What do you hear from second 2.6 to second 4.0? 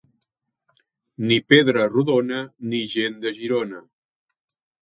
ni gent de Girona.